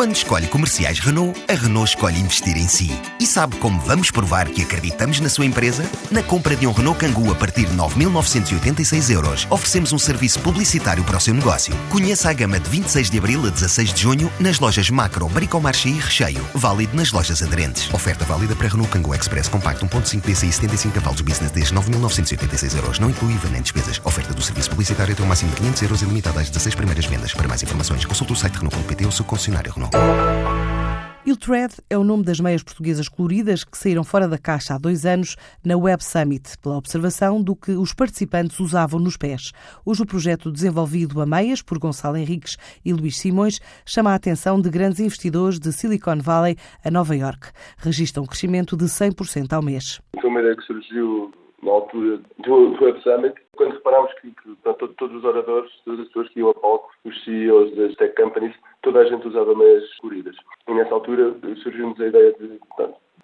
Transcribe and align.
Quando 0.00 0.16
escolhe 0.16 0.46
comerciais 0.46 0.98
Renault, 0.98 1.38
a 1.46 1.52
Renault 1.52 1.90
escolhe 1.90 2.18
investir 2.18 2.56
em 2.56 2.66
si. 2.66 2.90
E 3.20 3.26
sabe 3.26 3.56
como 3.56 3.78
vamos 3.80 4.10
provar 4.10 4.48
que 4.48 4.62
acreditamos 4.62 5.20
na 5.20 5.28
sua 5.28 5.44
empresa? 5.44 5.84
Na 6.10 6.22
compra 6.22 6.56
de 6.56 6.66
um 6.66 6.72
Renault 6.72 6.98
Kangoo 6.98 7.30
a 7.30 7.34
partir 7.34 7.66
de 7.66 7.76
9.986 7.76 9.10
euros, 9.10 9.46
oferecemos 9.50 9.92
um 9.92 9.98
serviço 9.98 10.40
publicitário 10.40 11.04
para 11.04 11.18
o 11.18 11.20
seu 11.20 11.34
negócio. 11.34 11.76
Conheça 11.90 12.30
a 12.30 12.32
gama 12.32 12.58
de 12.58 12.70
26 12.70 13.10
de 13.10 13.18
abril 13.18 13.46
a 13.46 13.50
16 13.50 13.92
de 13.92 14.00
junho 14.00 14.32
nas 14.40 14.58
lojas 14.58 14.88
Macro, 14.88 15.28
Bricomarché 15.28 15.90
e 15.90 16.00
Recheio. 16.00 16.46
Válido 16.54 16.96
nas 16.96 17.12
lojas 17.12 17.42
aderentes. 17.42 17.92
Oferta 17.92 18.24
válida 18.24 18.56
para 18.56 18.68
Renault 18.68 18.90
Kangoo 18.90 19.14
Express 19.14 19.48
Compacto 19.48 19.84
1.5 19.84 20.22
DCI 20.22 20.50
75 20.50 20.94
cavalos 20.94 21.20
Business 21.20 21.50
desde 21.50 21.74
9.986 21.74 22.74
euros. 22.74 22.98
Não 22.98 23.10
inclui 23.10 23.34
IVA 23.34 23.50
nem 23.50 23.60
despesas. 23.60 24.00
Oferta 24.02 24.32
do 24.32 24.40
serviço 24.40 24.70
publicitário 24.70 25.12
até 25.12 25.22
o 25.22 25.26
máximo 25.26 25.50
de 25.50 25.56
500 25.56 25.82
euros 25.82 26.00
e 26.00 26.04
limitada 26.06 26.40
às 26.40 26.48
16 26.48 26.74
primeiras 26.74 27.04
vendas. 27.04 27.34
Para 27.34 27.46
mais 27.46 27.62
informações, 27.62 28.06
consulte 28.06 28.32
o 28.32 28.36
site 28.36 28.54
Renault.pt 28.54 29.04
ou 29.04 29.10
o 29.10 29.12
seu 29.12 29.26
concessionário 29.26 29.70
Renault. 29.70 29.89
Iltred 31.30 31.74
é 31.88 31.96
o 31.96 32.02
nome 32.02 32.24
das 32.24 32.40
meias 32.40 32.62
portuguesas 32.62 33.08
coloridas 33.08 33.62
que 33.62 33.78
saíram 33.78 34.02
fora 34.02 34.26
da 34.26 34.36
caixa 34.36 34.74
há 34.74 34.78
dois 34.78 35.06
anos 35.06 35.36
na 35.64 35.76
Web 35.76 36.02
Summit, 36.02 36.58
pela 36.58 36.76
observação 36.76 37.40
do 37.40 37.54
que 37.54 37.70
os 37.72 37.92
participantes 37.92 38.58
usavam 38.58 38.98
nos 38.98 39.16
pés. 39.16 39.52
Hoje 39.84 40.02
o 40.02 40.06
projeto 40.06 40.50
desenvolvido 40.50 41.20
a 41.20 41.26
meias 41.26 41.62
por 41.62 41.78
Gonçalo 41.78 42.16
Henriques 42.16 42.56
e 42.84 42.92
Luís 42.92 43.16
Simões 43.16 43.60
chama 43.86 44.10
a 44.10 44.16
atenção 44.16 44.60
de 44.60 44.68
grandes 44.70 44.98
investidores 44.98 45.60
de 45.60 45.72
Silicon 45.72 46.18
Valley 46.18 46.56
a 46.84 46.90
Nova 46.90 47.14
York. 47.14 47.52
Registra 47.78 48.20
um 48.20 48.26
crescimento 48.26 48.76
de 48.76 48.86
100% 48.86 49.52
ao 49.52 49.62
mês. 49.62 50.00
Foi 50.20 50.28
uma 50.28 50.40
ideia 50.40 50.56
que 50.56 50.64
surgiu 50.64 51.30
na 51.62 51.72
altura 51.72 52.20
do, 52.38 52.70
do 52.70 52.84
Web 52.84 53.02
Summit, 53.02 53.34
quando 53.56 53.72
reparámos 53.72 54.12
que, 54.14 54.30
que 54.30 54.56
todos 54.96 55.16
os 55.16 55.24
oradores, 55.24 55.70
todas 55.84 56.00
as 56.00 56.06
pessoas 56.08 56.28
que 56.30 56.40
iam 56.40 56.50
a 56.50 56.54
palco, 56.54 56.90
os 57.04 57.24
CEOs 57.24 57.74
das 57.76 57.94
tech 57.96 58.14
companies, 58.14 58.54
toda 58.82 59.00
a 59.00 59.04
gente 59.04 59.26
usava 59.28 59.54
meias 59.54 59.84
coloridas. 59.98 60.36
E 60.68 60.72
nessa 60.72 60.94
altura 60.94 61.34
surgiu-nos 61.62 62.00
a 62.00 62.06
ideia 62.06 62.32
de 62.34 62.58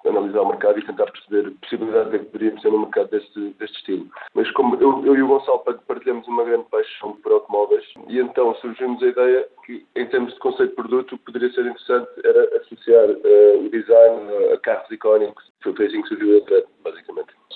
analisar 0.08 0.42
o 0.42 0.48
mercado 0.48 0.78
e 0.78 0.86
tentar 0.86 1.06
perceber 1.06 1.48
a 1.48 1.60
possibilidade 1.60 2.10
de 2.10 2.18
que 2.18 2.24
poderíamos 2.26 2.62
ser 2.62 2.70
no 2.70 2.80
mercado 2.80 3.10
deste, 3.10 3.40
deste 3.58 3.76
estilo. 3.78 4.08
Mas 4.34 4.50
como 4.52 4.76
eu, 4.76 5.04
eu, 5.04 5.16
e 5.16 5.22
o 5.22 5.28
Gonçalo 5.28 5.64
partilhamos 5.86 6.26
uma 6.28 6.44
grande 6.44 6.64
paixão 6.70 7.12
por 7.22 7.32
automóveis, 7.32 7.84
e 8.08 8.18
então 8.18 8.54
surgiu-nos 8.56 9.02
a 9.02 9.06
ideia 9.06 9.48
que, 9.64 9.84
em 9.96 10.06
termos 10.06 10.32
de 10.32 10.38
conceito 10.40 10.70
de 10.70 10.76
produto, 10.76 11.18
poderia 11.18 11.50
ser 11.50 11.62
interessante 11.62 12.08
era 12.24 12.56
associar 12.58 13.10
uh, 13.10 13.64
o 13.64 13.70
design 13.70 14.52
a 14.52 14.58
carros 14.58 14.90
icónicos. 14.90 15.44
Foi 15.62 15.86
assim 15.86 16.02
que 16.02 16.08
surgiu 16.08 16.38
a 16.38 16.40
basicamente. 16.40 16.75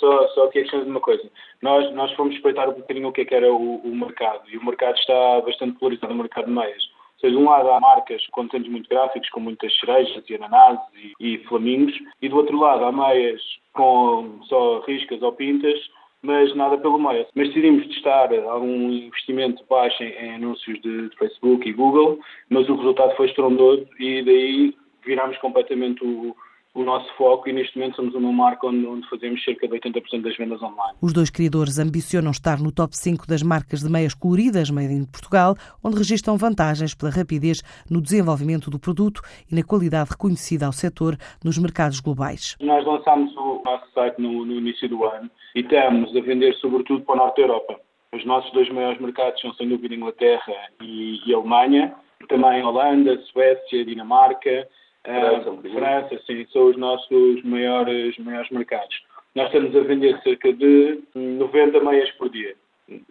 Só, 0.00 0.28
só 0.28 0.44
aqui 0.44 0.60
a 0.60 0.62
questão 0.62 0.82
de 0.82 0.90
uma 0.90 1.00
coisa. 1.00 1.22
Nós, 1.60 1.92
nós 1.94 2.10
fomos 2.12 2.34
espreitar 2.34 2.68
um 2.70 2.72
bocadinho 2.72 3.08
o 3.08 3.12
que, 3.12 3.20
é 3.20 3.24
que 3.26 3.34
era 3.34 3.52
o, 3.52 3.76
o 3.76 3.94
mercado, 3.94 4.42
e 4.50 4.56
o 4.56 4.64
mercado 4.64 4.96
está 4.96 5.40
bastante 5.42 5.78
polarizado, 5.78 6.12
o 6.12 6.16
mercado 6.16 6.46
de 6.46 6.52
meias. 6.52 6.82
Ou 6.82 7.20
seja, 7.20 7.36
de 7.36 7.42
um 7.42 7.48
lado 7.50 7.70
há 7.70 7.78
marcas 7.78 8.26
com 8.28 8.42
conteúdos 8.42 8.70
muito 8.70 8.88
gráficos, 8.88 9.28
com 9.28 9.40
muitas 9.40 9.78
cerejas 9.78 10.24
e 10.28 10.34
ananases 10.34 10.82
e, 11.20 11.34
e 11.34 11.38
flamingos, 11.44 11.94
e 12.22 12.28
do 12.30 12.36
outro 12.36 12.58
lado 12.58 12.84
há 12.84 12.90
meias 12.90 13.42
com 13.74 14.40
só 14.44 14.80
riscas 14.80 15.20
ou 15.20 15.32
pintas, 15.32 15.78
mas 16.22 16.54
nada 16.54 16.78
pelo 16.78 16.98
meio. 16.98 17.26
Mas 17.34 17.48
decidimos 17.48 17.86
testar 17.88 18.32
algum 18.48 18.90
investimento 18.90 19.62
baixo 19.68 20.02
em, 20.02 20.12
em 20.12 20.34
anúncios 20.36 20.80
de, 20.80 21.10
de, 21.10 21.16
Facebook 21.16 21.68
e 21.68 21.74
Google, 21.74 22.18
mas 22.48 22.68
o 22.68 22.76
resultado 22.76 23.14
foi 23.16 23.26
estrondoso 23.26 23.86
e 23.98 24.22
daí 24.22 24.74
virámos 25.04 25.36
completamente 25.38 26.02
o, 26.04 26.34
o 26.74 26.84
nosso 26.84 27.12
foco 27.16 27.48
e 27.48 27.52
neste 27.52 27.76
momento 27.76 27.96
somos 27.96 28.14
uma 28.14 28.32
marca 28.32 28.66
onde, 28.66 28.86
onde, 28.86 29.08
fazemos 29.08 29.42
cerca 29.42 29.66
de 29.66 29.74
80% 29.78 30.22
das 30.22 30.36
vendas 30.36 30.62
online. 30.62 30.96
Os 31.02 31.12
dois 31.12 31.28
criadores 31.28 31.78
ambicionam 31.78 32.30
estar 32.30 32.60
no 32.60 32.70
top 32.70 32.96
5 32.96 33.26
das 33.26 33.42
marcas 33.42 33.80
de 33.80 33.90
meias 33.90 34.14
coloridas 34.14 34.70
made 34.70 34.92
in 34.92 35.04
Portugal, 35.04 35.56
onde 35.82 35.96
registram 35.96 36.36
vantagens 36.36 36.94
pela 36.94 37.10
rapidez 37.10 37.62
no 37.90 38.00
desenvolvimento 38.00 38.70
do 38.70 38.78
produto 38.78 39.20
e 39.50 39.54
na 39.54 39.64
qualidade 39.64 40.10
reconhecida 40.10 40.66
ao 40.66 40.72
setor 40.72 41.16
nos 41.44 41.58
mercados 41.58 42.00
globais. 42.00 42.56
Nós 42.60 42.84
lançámos 42.84 43.34
o 43.36 43.62
nosso 43.64 43.90
site 43.92 44.20
no, 44.20 44.44
no 44.44 44.54
início 44.54 44.88
do 44.88 45.04
ano 45.04 45.28
e 45.56 45.60
estamos 45.60 46.16
a 46.16 46.20
vender 46.20 46.54
sobretudo 46.56 47.02
para 47.02 47.14
o 47.14 47.18
Norte 47.18 47.36
da 47.36 47.42
Europa. 47.42 47.80
Os 48.14 48.24
nossos 48.24 48.50
dois 48.52 48.68
maiores 48.70 49.00
mercados 49.00 49.40
são 49.40 49.52
sem 49.54 49.68
dúvida 49.68 49.94
Inglaterra 49.94 50.54
e, 50.80 51.20
e 51.26 51.34
Alemanha, 51.34 51.94
também 52.28 52.62
Holanda, 52.62 53.20
Suécia, 53.32 53.84
Dinamarca, 53.84 54.68
França, 55.04 55.50
uh, 55.50 55.62
França, 55.62 56.22
sim, 56.26 56.46
são 56.52 56.68
os 56.68 56.76
nossos 56.76 57.42
maiores, 57.42 58.16
maiores 58.18 58.50
mercados. 58.50 58.94
Nós 59.34 59.46
estamos 59.46 59.74
a 59.76 59.80
vender 59.80 60.20
cerca 60.22 60.52
de 60.52 61.00
90 61.14 61.80
meias 61.80 62.10
por 62.12 62.28
dia, 62.30 62.54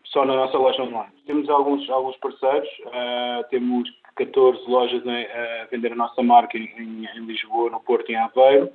só 0.06 0.26
na 0.26 0.36
nossa 0.36 0.58
loja 0.58 0.84
online. 0.84 1.14
Temos 1.26 1.50
alguns, 1.50 1.90
alguns 1.90 2.18
parceiros, 2.18 2.70
uh, 2.88 3.48
temos 3.50 3.90
14 4.16 4.60
lojas 4.70 5.02
a, 5.08 5.12
a, 5.12 5.66
vender 5.72 5.94
a 5.94 5.96
nossa 5.96 6.22
marca 6.22 6.58
em, 6.58 7.08
em, 7.16 7.26
Lisboa, 7.26 7.70
no 7.70 7.80
Porto 7.80 8.10
e 8.10 8.14
em 8.14 8.18
Aveiro. 8.18 8.70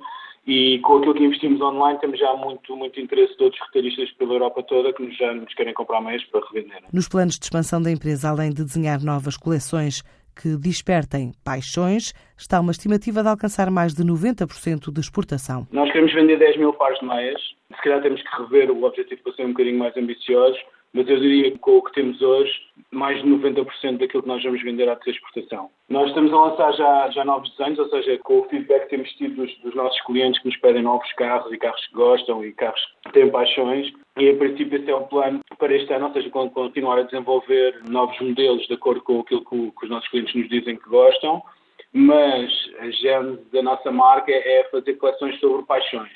E 0.47 0.77
com 0.79 0.97
aquilo 0.97 1.15
que 1.15 1.23
investimos 1.23 1.59
online, 1.59 1.97
temos 1.99 2.19
já 2.19 2.31
muito, 2.35 2.75
muito 2.75 2.99
interesse 2.99 3.35
de 3.35 3.43
outros 3.43 3.61
retalhistas 3.67 4.11
pela 4.11 4.33
Europa 4.33 4.61
toda 4.61 4.93
que 4.93 5.01
nos, 5.01 5.17
já 5.17 5.33
nos 5.33 5.51
querem 5.55 5.73
comprar 5.73 6.01
meias 6.01 6.23
para 6.25 6.41
revender. 6.51 6.83
Nos 6.93 7.07
planos 7.07 7.39
de 7.39 7.45
expansão 7.45 7.81
da 7.81 7.91
empresa, 7.91 8.29
além 8.29 8.51
de 8.51 8.63
desenhar 8.63 9.03
novas 9.03 9.37
coleções 9.37 10.03
que 10.35 10.57
despertem 10.57 11.31
paixões, 11.43 12.13
está 12.37 12.59
uma 12.59 12.71
estimativa 12.71 13.23
de 13.23 13.29
alcançar 13.29 13.71
mais 13.71 13.93
de 13.93 14.03
90% 14.03 14.91
de 14.91 14.99
exportação. 14.99 15.65
Nós 15.71 15.91
queremos 15.91 16.13
vender 16.13 16.37
10 16.37 16.57
mil 16.57 16.73
pares 16.73 16.99
de 16.99 17.05
meias. 17.05 17.41
Se 17.75 17.81
calhar 17.81 18.01
temos 18.01 18.21
que 18.21 18.41
rever 18.41 18.69
o 18.69 18.83
objetivo 18.83 19.21
para 19.23 19.33
ser 19.33 19.45
um 19.45 19.49
bocadinho 19.49 19.79
mais 19.79 19.95
ambiciosos, 19.97 20.59
mas 20.95 21.09
eu 21.09 21.19
diria 21.19 21.51
que 21.51 21.59
com 21.59 21.77
o 21.77 21.83
que 21.83 21.91
temos 21.91 22.21
hoje, 22.21 22.53
mais 22.89 23.21
de 23.21 23.27
90% 23.27 23.97
daquilo 23.97 24.23
que 24.23 24.29
nós 24.29 24.41
vamos 24.41 24.63
vender 24.63 24.87
há 24.87 24.95
de 24.95 25.03
ser 25.03 25.11
exportação. 25.11 25.69
Nós 25.89 26.07
estamos 26.07 26.31
a 26.31 26.37
lançar 26.37 26.71
já, 26.71 27.09
já 27.09 27.25
novos 27.25 27.49
desenhos, 27.51 27.77
ou 27.79 27.89
seja, 27.89 28.17
com 28.19 28.39
o 28.39 28.43
feedback 28.45 28.83
que 28.83 28.91
temos 28.91 29.09
tido 29.15 29.35
dos, 29.35 29.53
dos, 29.57 29.75
nossos 29.75 29.99
clientes 30.03 30.41
que 30.41 30.47
nos 30.47 30.57
pedem 30.57 30.81
novos 30.81 31.11
carros 31.13 31.51
e 31.51 31.57
carros 31.57 31.85
que 31.85 31.93
gostam 31.93 32.45
e 32.45 32.53
carros 32.53 32.79
que 33.07 33.11
têm 33.11 33.29
paixões. 33.29 33.91
E, 34.17 34.29
em 34.29 34.37
princípio, 34.37 34.79
esse 34.79 34.89
é 34.89 34.95
o 34.95 35.01
plano 35.01 35.41
para 35.59 35.75
este 35.75 35.91
ano, 35.93 36.07
ou 36.07 36.13
seja, 36.13 36.29
continuar 36.29 36.99
a 36.99 37.03
desenvolver 37.03 37.81
novos 37.89 38.17
modelos 38.21 38.65
de 38.65 38.75
acordo 38.75 39.01
com 39.01 39.19
aquilo 39.19 39.43
que, 39.43 39.71
que 39.71 39.85
os 39.85 39.89
nossos 39.89 40.07
clientes 40.07 40.33
nos 40.33 40.47
dizem 40.47 40.77
que 40.77 40.89
gostam. 40.89 41.43
Mas 41.91 42.49
a 42.79 42.89
gênese 42.89 43.43
da 43.51 43.61
nossa 43.61 43.91
marca 43.91 44.31
é 44.31 44.65
fazer 44.71 44.93
coleções 44.93 45.37
sobre 45.41 45.65
paixões 45.65 46.13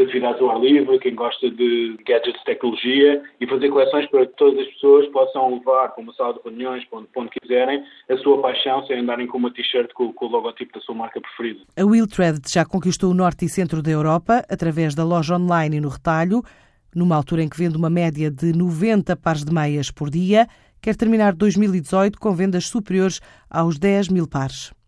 atividades 0.00 0.40
ao 0.40 0.50
ar 0.50 0.60
livre, 0.60 0.98
quem 0.98 1.14
gosta 1.14 1.50
de 1.50 1.96
gadgets 2.06 2.38
de 2.38 2.44
tecnologia 2.44 3.22
e 3.40 3.46
fazer 3.46 3.68
coleções 3.68 4.08
para 4.10 4.26
que 4.26 4.36
todas 4.36 4.60
as 4.60 4.72
pessoas 4.74 5.06
possam 5.08 5.54
levar 5.54 5.88
para 5.88 6.02
uma 6.02 6.12
sala 6.14 6.34
de 6.34 6.40
reuniões, 6.44 6.84
para 6.86 6.98
onde, 6.98 7.08
para 7.08 7.22
onde 7.22 7.30
quiserem, 7.40 7.84
a 8.08 8.16
sua 8.18 8.40
paixão 8.40 8.86
sem 8.86 9.00
andarem 9.00 9.26
com 9.26 9.38
uma 9.38 9.52
t-shirt 9.52 9.92
com, 9.92 10.12
com, 10.12 10.26
o 10.26 10.28
logotipo 10.28 10.72
da 10.72 10.80
sua 10.80 10.94
marca 10.94 11.20
preferida. 11.20 11.60
A 11.76 11.84
Wheeltread 11.84 12.40
já 12.46 12.64
conquistou 12.64 13.10
o 13.10 13.14
norte 13.14 13.44
e 13.44 13.48
centro 13.48 13.82
da 13.82 13.90
Europa 13.90 14.44
através 14.48 14.94
da 14.94 15.04
loja 15.04 15.36
online 15.36 15.76
e 15.76 15.80
no 15.80 15.88
retalho, 15.88 16.42
numa 16.94 17.16
altura 17.16 17.42
em 17.42 17.48
que 17.48 17.58
vende 17.58 17.76
uma 17.76 17.90
média 17.90 18.30
de 18.30 18.52
90 18.52 19.16
pares 19.16 19.44
de 19.44 19.52
meias 19.52 19.90
por 19.90 20.10
dia, 20.10 20.46
quer 20.80 20.96
terminar 20.96 21.34
2018 21.34 22.18
com 22.18 22.32
vendas 22.32 22.66
superiores 22.66 23.20
aos 23.50 23.78
10 23.78 24.08
mil 24.08 24.28
pares. 24.28 24.72